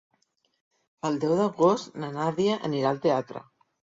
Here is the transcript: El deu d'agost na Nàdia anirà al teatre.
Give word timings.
El 1.09 1.19
deu 1.25 1.35
d'agost 1.41 2.01
na 2.05 2.09
Nàdia 2.15 2.57
anirà 2.71 2.95
al 2.95 3.05
teatre. 3.07 3.45